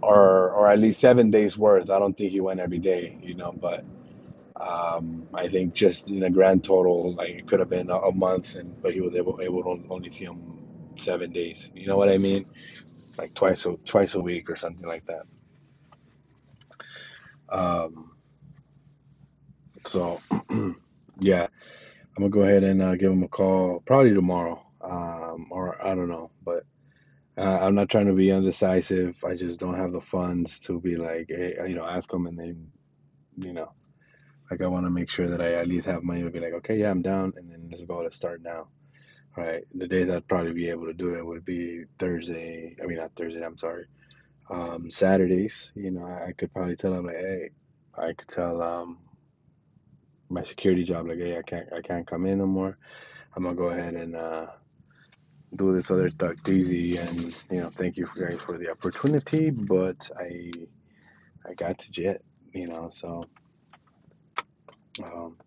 or 0.01 0.51
or 0.51 0.69
at 0.71 0.79
least 0.79 0.99
seven 1.01 1.31
days 1.31 1.57
worth. 1.57 1.89
I 1.89 1.99
don't 1.99 2.17
think 2.17 2.31
he 2.31 2.41
went 2.41 2.59
every 2.59 2.79
day, 2.79 3.17
you 3.21 3.35
know, 3.35 3.51
but 3.53 3.85
um, 4.59 5.27
I 5.33 5.47
think 5.47 5.73
just 5.73 6.07
in 6.07 6.23
a 6.23 6.29
grand 6.29 6.63
total, 6.63 7.15
like 7.15 7.29
it 7.29 7.47
could 7.47 7.59
have 7.59 7.69
been 7.69 7.89
a, 7.89 7.97
a 7.97 8.13
month, 8.13 8.55
and 8.55 8.79
but 8.81 8.93
he 8.93 9.01
was 9.01 9.15
able 9.15 9.39
able 9.41 9.63
to 9.63 9.83
only 9.89 10.09
see 10.11 10.25
him 10.25 10.93
seven 10.97 11.31
days. 11.31 11.71
You 11.75 11.87
know 11.87 11.97
what 11.97 12.09
I 12.09 12.17
mean? 12.17 12.45
Like 13.17 13.33
twice 13.33 13.65
a 13.65 13.75
twice 13.85 14.15
a 14.15 14.21
week 14.21 14.49
or 14.49 14.55
something 14.55 14.87
like 14.87 15.05
that. 15.07 15.23
Um, 17.49 18.11
so 19.85 20.19
yeah, 21.19 21.47
I'm 22.01 22.23
gonna 22.23 22.29
go 22.29 22.41
ahead 22.41 22.63
and 22.63 22.81
uh, 22.81 22.95
give 22.95 23.11
him 23.11 23.23
a 23.23 23.27
call 23.27 23.81
probably 23.85 24.13
tomorrow, 24.13 24.63
um, 24.81 25.47
or 25.51 25.83
I 25.85 25.95
don't 25.95 26.09
know, 26.09 26.31
but 26.43 26.63
uh, 27.41 27.59
I'm 27.61 27.75
not 27.75 27.89
trying 27.89 28.07
to 28.07 28.13
be 28.13 28.31
undecisive. 28.31 29.23
I 29.25 29.35
just 29.35 29.59
don't 29.59 29.77
have 29.77 29.93
the 29.93 30.01
funds 30.01 30.61
to 30.61 30.79
be 30.79 30.97
like, 30.97 31.27
hey, 31.29 31.55
you 31.67 31.75
know, 31.75 31.85
ask 31.85 32.09
them 32.11 32.27
and 32.27 32.39
then, 32.39 32.71
you 33.37 33.53
know, 33.53 33.73
like 34.51 34.61
I 34.61 34.67
want 34.67 34.85
to 34.85 34.91
make 34.91 35.09
sure 35.09 35.29
that 35.29 35.41
I 35.41 35.53
at 35.55 35.67
least 35.67 35.87
have 35.87 36.03
money 36.03 36.23
to 36.23 36.31
be 36.31 36.39
like, 36.39 36.53
okay, 36.55 36.77
yeah, 36.77 36.91
I'm 36.91 37.01
down, 37.01 37.33
and 37.37 37.51
then 37.51 37.69
let's 37.71 37.85
go. 37.85 37.99
Let's 37.99 38.17
start 38.17 38.41
now. 38.43 38.67
Right. 39.37 39.63
The 39.75 39.87
days 39.87 40.09
I'd 40.09 40.27
probably 40.27 40.53
be 40.53 40.69
able 40.69 40.87
to 40.87 40.93
do 40.93 41.15
it 41.15 41.25
would 41.25 41.45
be 41.45 41.85
Thursday. 41.99 42.75
I 42.83 42.87
mean, 42.87 42.97
not 42.97 43.15
Thursday. 43.15 43.43
I'm 43.45 43.57
sorry. 43.57 43.85
Um, 44.49 44.89
Saturdays. 44.89 45.71
You 45.75 45.91
know, 45.91 46.05
I, 46.05 46.29
I 46.29 46.33
could 46.33 46.53
probably 46.53 46.75
tell 46.77 46.93
him 46.93 47.07
like, 47.07 47.17
hey, 47.17 47.51
I 47.97 48.13
could 48.13 48.29
tell 48.29 48.61
um 48.61 48.99
my 50.29 50.43
security 50.43 50.83
job 50.83 51.07
like, 51.07 51.19
hey, 51.19 51.37
I 51.37 51.43
can't 51.43 51.73
I 51.73 51.81
can't 51.81 52.07
come 52.07 52.25
in 52.25 52.39
no 52.39 52.47
more. 52.47 52.77
I'm 53.35 53.43
gonna 53.43 53.55
go 53.55 53.69
ahead 53.69 53.95
and 53.95 54.15
uh 54.15 54.47
do 55.55 55.75
this 55.75 55.91
other 55.91 56.09
Duck 56.09 56.41
Daisy 56.43 56.97
and 56.97 57.35
you 57.51 57.61
know 57.61 57.69
thank 57.69 57.97
you 57.97 58.07
guys 58.15 58.41
for 58.41 58.57
the 58.57 58.71
opportunity 58.71 59.51
but 59.51 60.09
I 60.19 60.51
I 61.47 61.53
got 61.55 61.79
to 61.79 61.91
jet 61.91 62.21
you 62.53 62.67
know 62.67 62.89
so 62.91 63.23
um, 65.03 65.37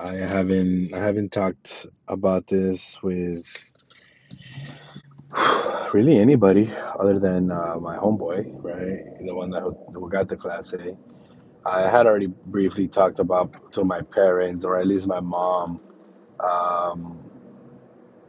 I 0.00 0.12
haven't 0.14 0.94
I 0.94 1.00
haven't 1.00 1.32
talked 1.32 1.86
about 2.08 2.46
this 2.48 3.02
with 3.02 3.72
really 5.94 6.18
anybody 6.18 6.70
other 6.98 7.18
than 7.18 7.50
uh, 7.52 7.76
my 7.80 7.96
homeboy 7.96 8.46
right? 8.64 9.00
The 9.20 9.34
one 9.34 9.50
that 9.50 9.62
who, 9.62 9.76
got 10.10 10.28
the 10.28 10.36
class 10.36 10.72
A. 10.74 10.96
I 11.66 11.88
had 11.90 12.06
already 12.06 12.28
briefly 12.46 12.88
talked 12.88 13.20
about 13.20 13.52
to 13.72 13.84
my 13.84 14.02
parents 14.14 14.64
or 14.64 14.78
at 14.78 14.86
least 14.86 15.06
my 15.08 15.20
mom 15.20 15.80
um, 16.44 17.31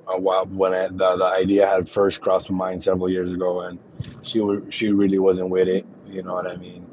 while 0.07 0.45
when 0.45 0.73
I, 0.73 0.87
the 0.87 1.17
the 1.17 1.25
idea 1.25 1.67
had 1.67 1.89
first 1.89 2.21
crossed 2.21 2.49
my 2.51 2.69
mind 2.69 2.83
several 2.83 3.09
years 3.09 3.33
ago, 3.33 3.61
and 3.61 3.79
she 4.21 4.41
she 4.69 4.91
really 4.91 5.19
wasn't 5.19 5.49
with 5.49 5.67
it. 5.67 5.85
You 6.05 6.23
know 6.23 6.33
what 6.33 6.47
I 6.47 6.57
mean? 6.57 6.87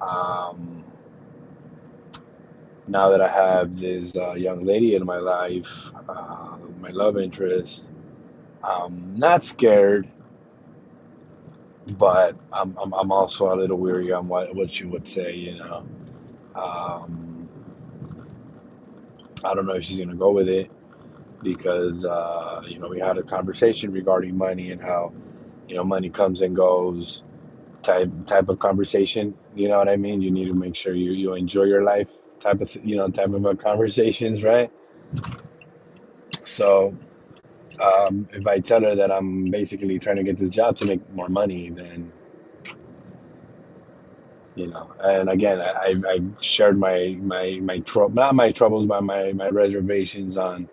Um, 0.00 0.84
now 2.86 3.10
that 3.10 3.20
I 3.20 3.28
have 3.28 3.78
this 3.78 4.16
uh, 4.16 4.34
young 4.34 4.64
lady 4.64 4.94
in 4.94 5.04
my 5.06 5.18
life, 5.18 5.92
uh, 6.08 6.58
my 6.80 6.90
love 6.90 7.18
interest, 7.18 7.90
I'm 8.62 9.14
not 9.16 9.44
scared, 9.44 10.12
but 11.98 12.36
I'm, 12.52 12.76
I'm 12.78 12.92
I'm 12.94 13.12
also 13.12 13.52
a 13.52 13.56
little 13.56 13.78
weary 13.78 14.12
on 14.12 14.28
what 14.28 14.54
what 14.54 14.70
she 14.70 14.86
would 14.86 15.08
say. 15.08 15.34
You 15.34 15.56
know, 15.56 15.86
um, 16.54 17.48
I 19.44 19.54
don't 19.54 19.66
know 19.66 19.74
if 19.74 19.84
she's 19.84 20.00
gonna 20.00 20.16
go 20.16 20.32
with 20.32 20.48
it 20.48 20.70
because 21.42 22.04
uh, 22.04 22.62
you 22.66 22.78
know 22.78 22.88
we 22.88 23.00
had 23.00 23.18
a 23.18 23.22
conversation 23.22 23.92
regarding 23.92 24.36
money 24.36 24.70
and 24.72 24.82
how 24.82 25.12
you 25.68 25.76
know 25.76 25.84
money 25.84 26.10
comes 26.10 26.42
and 26.42 26.56
goes 26.56 27.24
type 27.82 28.10
type 28.26 28.48
of 28.48 28.58
conversation. 28.58 29.36
You 29.54 29.68
know 29.68 29.78
what 29.78 29.88
I 29.88 29.96
mean? 29.96 30.22
You 30.22 30.30
need 30.30 30.46
to 30.46 30.54
make 30.54 30.76
sure 30.76 30.94
you, 30.94 31.12
you 31.12 31.34
enjoy 31.34 31.64
your 31.64 31.82
life 31.84 32.08
type 32.40 32.60
of 32.60 32.74
you 32.84 32.96
know 32.96 33.08
type 33.10 33.30
of 33.32 33.58
conversations, 33.60 34.44
right? 34.44 34.70
So 36.42 36.96
um, 37.82 38.28
if 38.32 38.46
I 38.46 38.60
tell 38.60 38.82
her 38.82 38.96
that 38.96 39.10
I'm 39.12 39.50
basically 39.50 39.98
trying 39.98 40.16
to 40.16 40.24
get 40.24 40.38
this 40.38 40.50
job 40.50 40.76
to 40.78 40.86
make 40.86 41.08
more 41.10 41.28
money, 41.28 41.70
then 41.70 42.12
you 44.54 44.68
know. 44.68 44.92
And 45.02 45.28
again, 45.30 45.60
I 45.60 45.70
I 45.70 45.94
I 46.08 46.20
shared 46.40 46.78
my 46.78 47.16
my 47.20 47.60
my 47.62 47.80
tro- 47.80 48.08
not 48.08 48.34
my 48.34 48.52
troubles, 48.52 48.86
but 48.86 49.02
my 49.04 49.32
my 49.32 49.48
reservations 49.50 50.36
on 50.36 50.68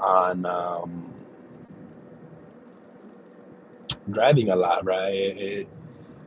on 0.00 0.46
um, 0.46 1.14
driving 4.10 4.50
a 4.50 4.56
lot, 4.56 4.84
right? 4.84 5.14
It, 5.14 5.68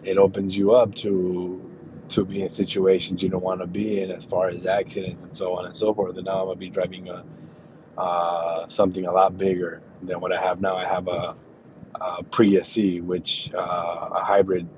it 0.04 0.18
opens 0.18 0.58
you 0.58 0.74
up 0.74 0.96
to 0.98 1.62
to 2.10 2.26
be 2.26 2.42
in 2.44 2.50
situations 2.50 3.24
you 3.24 3.30
don't 3.30 3.44
want 3.44 3.62
to 3.62 3.68
be 3.68 4.02
in 4.02 4.12
as 4.12 4.26
far 4.26 4.50
as 4.50 4.66
accidents 4.68 5.26
and 5.26 5.36
so 5.38 5.56
on 5.58 5.66
and 5.66 5.76
so 5.76 5.94
forth. 5.94 6.16
And 6.18 6.26
now 6.26 6.42
I'm 6.42 6.48
gonna 6.48 6.58
be 6.58 6.70
driving 6.70 7.10
a 7.10 7.26
uh, 7.98 8.68
something 8.68 9.06
a 9.06 9.12
lot 9.12 9.38
bigger 9.38 9.84
than 10.02 10.20
what 10.20 10.34
I 10.34 10.42
have 10.42 10.62
now. 10.62 10.78
I 10.78 10.88
have 10.88 11.08
a, 11.08 11.36
a 12.02 12.24
Prius 12.24 12.70
C, 12.70 13.02
which 13.02 13.52
uh, 13.54 14.10
a 14.14 14.24
hybrid 14.24 14.70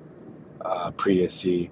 uh, 0.61 0.91
Prius 0.91 1.35
C, 1.35 1.71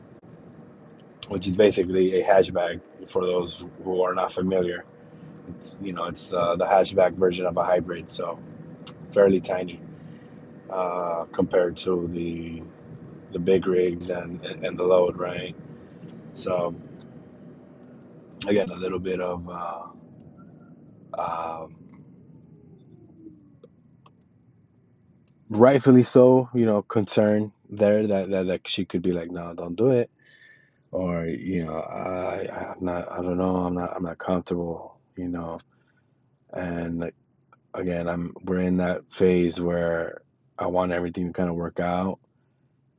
which 1.30 1.48
is 1.48 1.58
basically 1.58 2.22
a 2.22 2.26
hatchback 2.26 2.82
for 3.10 3.26
those 3.26 3.66
who 3.84 4.02
are 4.04 4.16
not 4.16 4.34
familiar. 4.34 4.86
It's, 5.48 5.78
you 5.82 5.94
know, 5.94 6.06
it's 6.06 6.34
uh, 6.34 6.56
the 6.58 6.66
hatchback 6.66 7.14
version 7.16 7.46
of 7.48 7.58
a 7.58 7.64
hybrid, 7.64 8.10
so 8.12 8.40
fairly 9.14 9.42
tiny 9.42 9.82
uh, 10.70 11.26
compared 11.34 11.78
to 11.78 12.08
the 12.10 12.64
the 13.32 13.40
big 13.40 13.68
rigs 13.68 14.10
and 14.12 14.44
and 14.46 14.78
the 14.80 14.86
load, 14.86 15.18
right? 15.18 15.56
So 16.34 16.76
again, 18.48 18.70
a 18.72 18.76
little 18.76 19.00
bit 19.00 19.22
of 19.22 19.50
uh, 19.50 19.84
um, 21.20 21.76
rightfully 25.50 26.04
so, 26.04 26.50
you 26.54 26.66
know, 26.66 26.84
concern 26.84 27.54
there 27.70 28.08
that, 28.08 28.30
that 28.32 28.48
that 28.48 28.68
she 28.68 28.86
could 28.86 29.02
be 29.04 29.14
like, 29.14 29.32
no, 29.32 29.54
don't 29.56 29.76
do 29.76 29.92
it. 29.92 30.08
or 30.92 31.26
you 31.28 31.66
know 31.66 31.80
I 31.82 32.48
I'm 32.74 32.86
not 32.86 33.12
I 33.14 33.18
don't 33.18 33.38
know 33.38 33.58
I'm 33.58 33.76
not 33.76 33.96
I'm 33.96 34.04
not 34.06 34.20
comfortable 34.20 34.93
you 35.18 35.30
know? 35.30 35.60
And 36.54 37.12
again 37.74 38.08
I'm 38.08 38.34
we're 38.44 38.62
in 38.62 38.78
that 38.78 39.04
phase 39.12 39.60
where 39.60 40.22
I 40.60 40.68
want 40.68 40.92
everything 40.94 41.28
to 41.28 41.34
kind 41.34 41.50
of 41.50 41.56
work 41.56 41.80
out. 41.80 42.20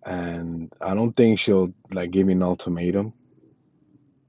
And 0.04 0.73
I 0.80 0.94
don't 0.94 1.16
think 1.16 1.38
she'll 1.38 1.75
like 1.92 2.11
give 2.11 2.26
me 2.26 2.35
an 2.35 2.42
ultimatum. 2.42 3.14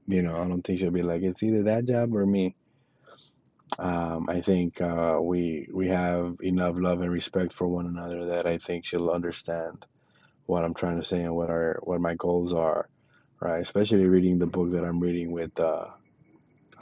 You 0.08 0.22
know 0.22 0.36
I 0.36 0.48
don't 0.48 0.62
think 0.62 0.80
she'll 0.80 0.90
be 0.90 1.02
like 1.02 1.22
it's 1.22 1.42
either 1.42 1.64
that 1.64 1.86
job 1.86 2.14
or 2.16 2.26
me. 2.26 2.56
Um, 3.78 4.28
I 4.30 4.40
think 4.42 4.80
uh, 4.80 5.18
we 5.20 5.68
we 5.72 5.88
have 5.88 6.36
enough 6.42 6.76
love 6.78 7.02
and 7.02 7.12
respect 7.12 7.52
for 7.52 7.68
one 7.68 7.86
another 7.86 8.26
that 8.26 8.46
I 8.46 8.58
think 8.58 8.84
she'll 8.86 9.10
understand 9.10 9.86
what 10.46 10.64
I'm 10.64 10.74
trying 10.74 11.00
to 11.00 11.06
say 11.06 11.22
and 11.22 11.36
what 11.36 11.50
our 11.50 11.80
what 11.82 12.00
my 12.00 12.14
goals 12.14 12.54
are 12.54 12.84
right? 13.40 13.60
Especially 13.60 14.06
reading 14.06 14.40
the 14.40 14.46
book 14.46 14.72
that 14.72 14.84
I'm 14.84 15.00
reading 15.00 15.32
with 15.32 15.58
uh, 15.60 15.86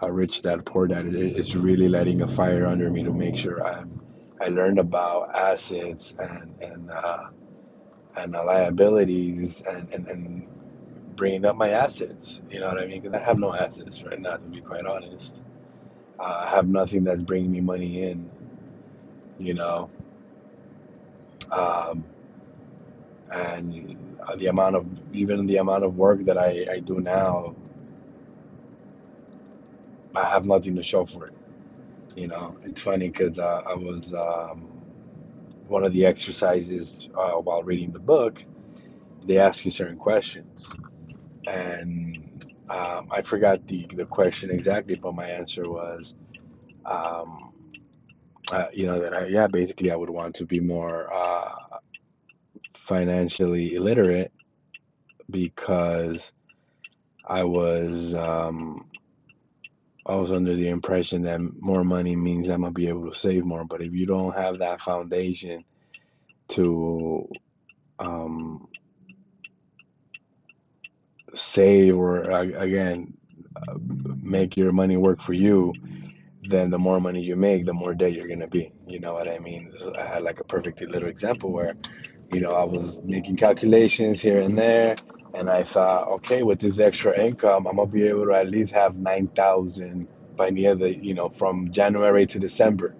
uh, 0.03 0.11
Rich 0.11 0.43
Dad 0.43 0.65
Poor 0.67 0.87
Dad, 0.87 1.07
it's 1.15 1.55
really 1.55 1.89
letting 1.89 2.23
a 2.23 2.29
fire 2.29 2.67
under 2.67 2.91
me 2.91 3.03
to 3.05 3.13
make 3.13 3.37
sure 3.37 3.65
I'm 3.67 4.01
I 4.41 4.49
learned 4.49 4.79
about 4.79 5.35
assets 5.35 6.15
and 6.19 6.55
and 6.61 6.91
uh, 6.91 7.25
and 8.17 8.37
uh, 8.37 8.45
liabilities 8.45 9.63
and, 9.63 9.93
and 9.95 10.09
and 10.09 10.49
bringing 11.17 11.47
up 11.47 11.57
my 11.57 11.71
assets. 11.71 12.41
You 12.51 12.61
know 12.61 12.69
what 12.69 12.83
I 12.83 12.87
mean? 12.87 13.03
Because 13.03 13.21
I 13.21 13.25
have 13.25 13.39
no 13.39 13.55
assets 13.55 14.05
right 14.05 14.21
now, 14.21 14.37
to 14.37 14.49
be 14.49 14.63
quite 14.63 14.87
honest. 14.87 15.43
Uh, 16.19 16.43
I 16.45 16.51
have 16.51 16.69
nothing 16.69 17.05
that's 17.05 17.23
bringing 17.23 17.53
me 17.53 17.61
money 17.63 18.03
in. 18.11 18.33
You 19.39 19.55
know, 19.55 19.93
um, 21.51 22.07
and 23.31 23.73
the 24.39 24.47
amount 24.47 24.77
of 24.77 24.87
even 25.13 25.47
the 25.47 25.59
amount 25.59 25.85
of 25.85 25.97
work 25.97 26.21
that 26.27 26.39
I, 26.39 26.67
I 26.71 26.81
do 26.81 27.01
now, 27.01 27.57
I 30.17 30.25
have 30.27 30.47
nothing 30.47 30.77
to 30.77 30.83
show 30.83 31.07
for 31.07 31.27
it. 31.29 31.35
You 32.17 32.29
know, 32.29 32.59
it's 32.63 32.81
funny 32.81 33.09
because 33.09 33.39
uh, 33.39 33.63
I 33.69 33.75
was. 33.75 34.15
Um, 34.15 34.69
one 35.69 35.85
of 35.85 35.93
the 35.93 36.07
exercises 36.07 37.09
uh, 37.17 37.33
while 37.33 37.63
reading 37.63 37.93
the 37.93 38.01
book, 38.01 38.45
they 39.27 39.39
ask 39.39 39.65
you 39.65 39.71
certain 39.71 39.99
questions. 39.99 40.75
And 41.47 42.47
um, 42.69 43.09
I 43.11 43.23
forgot 43.23 43.67
the, 43.67 43.87
the 43.95 44.07
question 44.07 44.51
exactly, 44.51 44.97
but 44.97 45.15
my 45.15 45.27
answer 45.27 45.69
was, 45.69 46.15
um, 46.85 47.53
uh, 48.53 48.67
you 48.73 48.87
know, 48.87 49.01
that 49.01 49.15
I, 49.15 49.27
yeah, 49.27 49.47
basically 49.47 49.91
I 49.91 49.97
would 49.97 50.11
want 50.11 50.37
to 50.37 50.47
be 50.47 50.61
more 50.61 51.13
uh, 51.13 51.55
financially 52.75 53.75
illiterate 53.75 54.33
because 55.31 56.33
I 57.27 57.45
was 57.45 58.15
um, 58.15 58.87
I 60.07 60.17
was 60.17 60.33
under 60.33 60.55
the 60.55 60.69
impression 60.69 61.23
that 61.23 61.41
more 61.61 61.85
money 61.85 62.17
means 62.17 62.49
I'm 62.49 62.63
gonna 62.63 62.73
be 62.73 62.89
able 62.89 63.11
to 63.11 63.19
save 63.19 63.45
more. 63.45 63.65
But 63.65 63.83
if 63.83 63.93
you 63.95 64.07
don't 64.07 64.35
have 64.35 64.59
that 64.59 64.81
foundation 64.81 65.65
to 66.51 67.29
um, 67.99 68.69
save 71.35 71.97
or 71.97 72.23
again 72.23 73.15
uh, 73.57 73.75
make 74.23 74.57
your 74.57 74.73
money 74.73 74.97
work 74.97 75.23
for 75.23 75.33
you, 75.33 75.73
then 76.49 76.71
the 76.71 76.79
more 76.79 77.01
money 77.01 77.23
you 77.23 77.37
make, 77.37 77.65
the 77.65 77.75
more 77.75 77.95
debt 77.95 78.13
you're 78.13 78.29
gonna 78.29 78.49
be. 78.49 78.73
You 78.87 79.01
know 79.01 79.15
what 79.15 79.29
I 79.29 79.39
mean? 79.39 79.73
I 79.99 80.03
had 80.05 80.23
like 80.23 80.41
a 80.41 80.45
perfectly 80.45 80.87
little 80.87 81.09
example 81.09 81.53
where, 81.53 81.75
you 82.33 82.41
know, 82.41 82.51
I 82.51 82.65
was 82.65 83.03
making 83.03 83.37
calculations 83.37 84.21
here 84.21 84.41
and 84.41 84.59
there, 84.59 84.97
and 85.35 85.51
I 85.51 85.65
thought, 85.65 86.09
okay, 86.17 86.45
with 86.45 86.61
this 86.61 86.81
extra 86.81 87.21
income, 87.21 87.67
I'm 87.69 87.77
gonna 87.77 87.89
be 87.91 88.09
able 88.09 88.27
to 88.27 88.35
at 88.35 88.51
least 88.51 88.75
have 88.75 88.99
nine 88.99 89.29
thousand 89.29 90.09
by 90.37 90.49
of 90.49 90.81
the, 90.81 90.97
you 90.97 91.15
know, 91.15 91.31
from 91.31 91.71
January 91.73 92.27
to 92.29 92.41
December, 92.41 92.97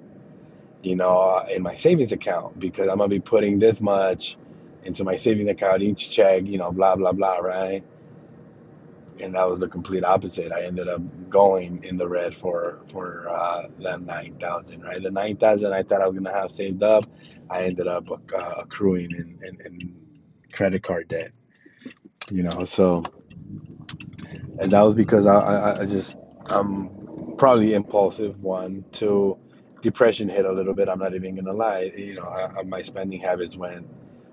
you 0.83 0.97
know, 0.97 1.19
uh, 1.21 1.47
in 1.55 1.63
my 1.63 1.75
savings 1.77 2.13
account 2.13 2.59
because 2.59 2.89
I'm 2.89 2.99
gonna 2.99 3.09
be 3.09 3.21
putting 3.21 3.59
this 3.61 3.81
much 3.81 4.39
into 4.83 5.05
my 5.05 5.17
savings 5.17 5.51
account 5.51 5.83
each 5.83 6.11
check, 6.11 6.45
you 6.47 6.59
know, 6.59 6.73
blah 6.73 6.97
blah 6.97 7.13
blah, 7.13 7.39
right? 7.39 7.81
and 9.21 9.35
that 9.35 9.49
was 9.49 9.61
the 9.61 9.69
complete 9.69 10.05
opposite. 10.05 10.53
I 10.53 10.65
ended 10.65 10.89
up 10.89 11.03
going 11.31 11.83
in 11.85 11.97
the 11.99 12.09
red 12.09 12.35
for 12.37 12.85
for 12.91 13.29
uh, 13.31 13.69
that 13.81 14.03
nine 14.03 14.37
thousand. 14.41 14.83
Right, 14.83 15.03
the 15.03 15.11
nine 15.11 15.37
thousand 15.37 15.73
I 15.75 15.83
thought 15.83 16.03
I 16.03 16.09
was 16.09 16.17
gonna 16.17 16.33
have 16.33 16.51
saved 16.53 16.83
up, 16.83 17.07
I 17.51 17.65
ended 17.65 17.89
up 17.89 18.11
uh, 18.11 18.51
accruing 18.59 19.13
in, 19.13 19.39
in, 19.43 19.59
in 19.67 19.97
credit 20.53 20.83
card 20.83 21.09
debt. 21.09 21.33
You 22.31 22.45
know, 22.45 22.65
so 22.65 23.05
and 24.59 24.73
that 24.73 24.81
was 24.83 24.95
because 24.95 25.27
I 25.27 25.37
I, 25.37 25.81
I 25.83 25.87
just 25.87 26.19
I'm 26.49 27.37
probably 27.39 27.75
impulsive. 27.75 28.41
One, 28.43 28.85
two, 28.93 29.39
depression 29.83 30.29
hit 30.29 30.47
a 30.47 30.53
little 30.53 30.75
bit. 30.75 30.89
I'm 30.89 30.99
not 31.01 31.15
even 31.15 31.37
gonna 31.37 31.53
lie. 31.53 31.93
You 31.97 32.17
know, 32.17 32.25
I, 32.25 32.63
my 32.65 32.83
spending 32.83 33.21
habits 33.21 33.57
went 33.57 33.89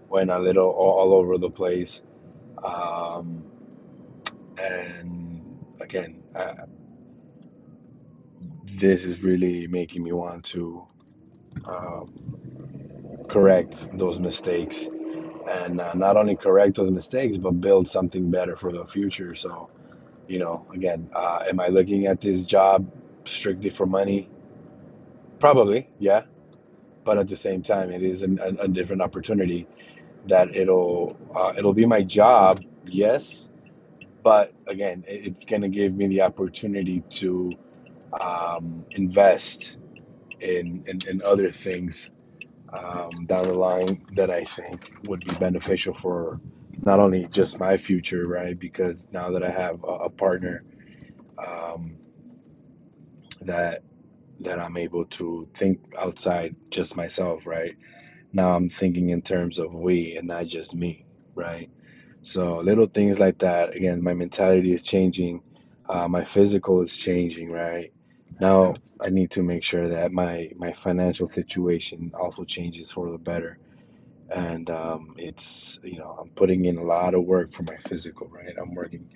went 0.09 0.31
a 0.31 0.39
little 0.39 0.67
all, 0.69 0.99
all 0.99 1.13
over 1.15 1.37
the 1.37 1.51
place. 1.51 2.01
Um, 2.63 3.45
and 4.61 5.59
again, 5.81 6.23
uh, 6.35 6.53
this 8.65 9.05
is 9.05 9.23
really 9.23 9.67
making 9.67 10.03
me 10.03 10.11
want 10.13 10.45
to 10.45 10.87
um, 11.65 12.25
correct 13.29 13.97
those 13.97 14.19
mistakes 14.19 14.87
and 15.49 15.81
uh, 15.81 15.93
not 15.93 16.17
only 16.17 16.35
correct 16.35 16.75
those 16.77 16.91
mistakes 16.91 17.37
but 17.37 17.61
build 17.61 17.87
something 17.87 18.31
better 18.31 18.55
for 18.55 18.71
the 18.71 18.85
future. 18.85 19.35
So 19.35 19.69
you 20.27 20.39
know 20.39 20.65
again 20.73 21.09
uh, 21.15 21.45
am 21.49 21.59
i 21.59 21.67
looking 21.67 22.07
at 22.07 22.21
this 22.21 22.45
job 22.45 22.91
strictly 23.25 23.69
for 23.69 23.85
money? 23.85 24.29
Probably 25.39 25.89
yeah. 25.99 26.23
But 27.03 27.17
at 27.19 27.27
the 27.27 27.37
same 27.37 27.63
time 27.63 27.91
it 27.91 28.03
is 28.03 28.23
an, 28.23 28.39
a, 28.39 28.63
a 28.63 28.67
different 28.67 29.01
opportunity 29.01 29.67
that 30.27 30.55
it'll 30.55 31.17
uh, 31.35 31.53
it'll 31.57 31.73
be 31.73 31.85
my 31.85 32.03
job 32.03 32.61
yes. 32.85 33.49
But 34.23 34.53
again 34.67 35.03
it, 35.07 35.27
it's 35.27 35.45
going 35.45 35.63
to 35.63 35.69
give 35.69 35.95
me 35.95 36.07
the 36.07 36.21
opportunity 36.23 37.01
to 37.21 37.53
um, 38.19 38.85
invest 38.91 39.77
in, 40.39 40.83
in, 40.87 40.99
in 41.09 41.21
other 41.25 41.49
things 41.49 42.09
um, 42.73 43.25
down 43.27 43.47
the 43.47 43.53
line 43.53 44.05
that 44.13 44.29
I 44.31 44.45
think 44.45 44.93
would 45.03 45.23
be 45.25 45.35
beneficial 45.35 45.93
for 45.95 46.41
not 46.85 46.99
only 46.99 47.27
just 47.31 47.59
my 47.59 47.77
future, 47.77 48.27
right? 48.27 48.59
Because 48.59 49.07
now 49.11 49.31
that 49.31 49.43
I 49.43 49.51
have 49.51 49.83
a, 49.83 49.87
a 50.05 50.11
partner 50.11 50.63
um, 51.45 51.99
that 53.41 53.83
that 54.41 54.59
I'm 54.59 54.77
able 54.77 55.05
to 55.05 55.49
think 55.55 55.81
outside 55.99 56.55
just 56.71 56.95
myself, 56.97 57.47
right? 57.47 57.75
Now 58.33 58.53
I'm 58.55 58.69
thinking 58.69 59.09
in 59.09 59.21
terms 59.23 59.59
of 59.59 59.73
we 59.75 60.15
and 60.17 60.27
not 60.27 60.47
just 60.47 60.75
me, 60.75 61.05
right? 61.35 61.69
So 62.23 62.59
little 62.59 62.87
things 62.87 63.19
like 63.19 63.39
that. 63.39 63.75
Again, 63.75 64.03
my 64.03 64.13
mentality 64.13 64.73
is 64.73 64.83
changing. 64.83 65.43
Uh, 65.89 66.07
my 66.07 66.25
physical 66.25 66.81
is 66.83 66.97
changing, 66.97 67.51
right? 67.51 67.93
Now 68.41 68.75
I 69.01 69.11
need 69.11 69.31
to 69.33 69.43
make 69.43 69.63
sure 69.63 69.89
that 69.89 70.13
my 70.13 70.51
my 70.57 70.73
financial 70.73 71.29
situation 71.29 72.13
also 72.19 72.45
changes 72.45 72.91
for 72.93 73.11
the 73.11 73.19
better. 73.19 73.59
And 74.35 74.69
um, 74.71 75.15
it's 75.17 75.79
you 75.83 75.99
know 75.99 76.17
I'm 76.21 76.31
putting 76.31 76.65
in 76.65 76.77
a 76.77 76.83
lot 76.83 77.15
of 77.15 77.25
work 77.25 77.53
for 77.53 77.63
my 77.63 77.77
physical, 77.89 78.29
right? 78.29 78.55
I'm 78.61 78.75
working. 78.75 79.09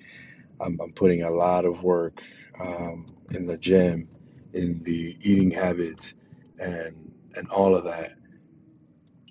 I'm, 0.62 0.80
I'm 0.82 0.94
putting 0.94 1.24
a 1.24 1.32
lot 1.32 1.66
of 1.66 1.84
work 1.84 2.22
um, 2.62 3.16
in 3.32 3.46
the 3.48 3.58
gym, 3.58 4.10
in 4.54 4.84
the 4.84 5.18
eating 5.22 5.52
habits, 5.52 6.16
and 6.60 6.96
and 7.36 7.50
all 7.50 7.76
of 7.76 7.86
that 7.86 8.08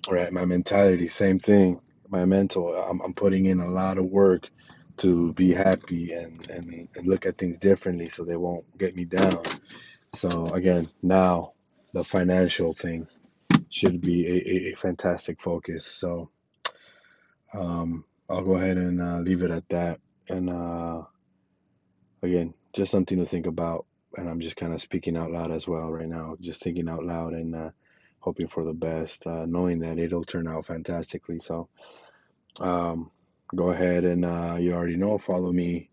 right? 0.09 0.31
My 0.33 0.45
mentality, 0.45 1.07
same 1.07 1.39
thing. 1.39 1.81
My 2.09 2.25
mental, 2.25 2.75
I'm, 2.75 3.01
I'm 3.01 3.13
putting 3.15 3.45
in 3.47 3.61
a 3.61 3.69
lot 3.69 3.99
of 3.99 4.05
work 4.05 4.49
to 4.97 5.33
be 5.33 5.53
happy 5.53 6.13
and, 6.13 6.49
and, 6.49 6.87
and 6.95 7.07
look 7.07 7.25
at 7.25 7.37
things 7.37 7.57
differently 7.57 8.09
so 8.09 8.23
they 8.23 8.35
won't 8.37 8.77
get 8.77 8.95
me 8.95 9.05
down. 9.05 9.43
So, 10.13 10.45
again, 10.47 10.89
now 11.01 11.53
the 11.93 12.03
financial 12.03 12.73
thing 12.73 13.07
should 13.69 14.01
be 14.01 14.27
a, 14.27 14.33
a, 14.33 14.71
a 14.71 14.75
fantastic 14.75 15.41
focus. 15.41 15.85
So, 15.85 16.29
um, 17.53 18.05
I'll 18.29 18.43
go 18.43 18.55
ahead 18.55 18.77
and 18.77 19.01
uh, 19.01 19.19
leave 19.19 19.43
it 19.43 19.51
at 19.51 19.67
that. 19.69 19.99
And 20.29 20.49
uh, 20.49 21.03
again, 22.23 22.53
just 22.73 22.91
something 22.91 23.19
to 23.19 23.25
think 23.25 23.47
about. 23.47 23.85
And 24.17 24.29
I'm 24.29 24.39
just 24.39 24.55
kind 24.55 24.73
of 24.73 24.81
speaking 24.81 25.17
out 25.17 25.31
loud 25.31 25.51
as 25.51 25.67
well 25.67 25.91
right 25.91 26.07
now, 26.07 26.37
just 26.39 26.63
thinking 26.63 26.87
out 26.89 27.03
loud 27.03 27.33
and 27.33 27.55
uh, 27.55 27.69
hoping 28.19 28.47
for 28.47 28.63
the 28.63 28.73
best, 28.73 29.27
uh, 29.27 29.45
knowing 29.45 29.79
that 29.79 29.99
it'll 29.99 30.23
turn 30.23 30.47
out 30.47 30.65
fantastically. 30.65 31.39
So, 31.39 31.67
um, 32.59 33.11
go 33.55 33.69
ahead 33.69 34.03
and 34.03 34.25
uh, 34.25 34.57
you 34.59 34.73
already 34.73 34.97
know, 34.97 35.17
follow 35.17 35.51
me 35.51 35.89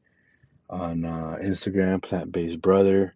on 0.70 1.04
uh, 1.04 1.38
Instagram, 1.42 2.02
Plant 2.02 2.32
Based 2.32 2.60
Brother. 2.60 3.14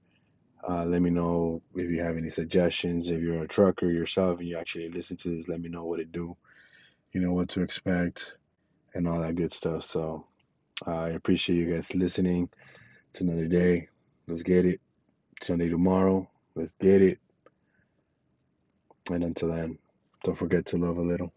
Uh, 0.68 0.84
let 0.84 1.00
me 1.02 1.10
know 1.10 1.62
if 1.74 1.90
you 1.90 2.02
have 2.02 2.16
any 2.16 2.30
suggestions. 2.30 3.10
If 3.10 3.20
you're 3.20 3.42
a 3.42 3.48
trucker 3.48 3.90
yourself 3.90 4.40
and 4.40 4.48
you 4.48 4.58
actually 4.58 4.90
listen 4.90 5.16
to 5.18 5.36
this, 5.36 5.48
let 5.48 5.60
me 5.60 5.68
know 5.68 5.84
what 5.84 5.98
to 5.98 6.04
do. 6.04 6.36
You 7.12 7.20
know 7.20 7.32
what 7.32 7.50
to 7.50 7.62
expect 7.62 8.32
and 8.94 9.08
all 9.08 9.20
that 9.20 9.36
good 9.36 9.52
stuff. 9.52 9.84
So, 9.84 10.26
I 10.84 11.10
appreciate 11.10 11.56
you 11.56 11.74
guys 11.74 11.94
listening. 11.94 12.50
It's 13.10 13.20
another 13.20 13.46
day. 13.46 13.88
Let's 14.28 14.42
get 14.42 14.66
it. 14.66 14.80
Sunday 15.42 15.68
tomorrow. 15.68 16.28
Let's 16.54 16.72
get 16.80 17.02
it. 17.02 17.18
And 19.10 19.24
until 19.24 19.48
then, 19.48 19.78
don't 20.24 20.36
forget 20.36 20.66
to 20.66 20.78
love 20.78 20.98
a 20.98 21.02
little. 21.02 21.32